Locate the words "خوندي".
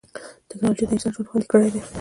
1.29-1.47